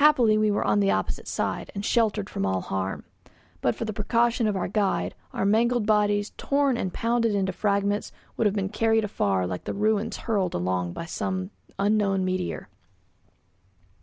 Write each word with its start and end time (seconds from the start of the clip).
Happily 0.00 0.38
we 0.38 0.50
were 0.50 0.64
on 0.64 0.80
the 0.80 0.90
opposite 0.90 1.28
side, 1.28 1.70
and 1.74 1.84
sheltered 1.84 2.30
from 2.30 2.46
all 2.46 2.62
harm. 2.62 3.04
But 3.60 3.74
for 3.74 3.84
the 3.84 3.92
precaution 3.92 4.46
of 4.46 4.56
our 4.56 4.68
guide, 4.68 5.14
our 5.34 5.44
mangled 5.44 5.84
bodies, 5.84 6.32
torn 6.38 6.78
and 6.78 6.94
pounded 6.94 7.34
into 7.34 7.52
fragments, 7.52 8.10
would 8.38 8.46
have 8.46 8.54
been 8.56 8.70
carried 8.70 9.04
afar 9.04 9.46
like 9.46 9.64
the 9.64 9.74
ruins 9.74 10.16
hurled 10.16 10.54
along 10.54 10.94
by 10.94 11.04
some 11.04 11.50
unknown 11.78 12.24
meteor. 12.24 12.70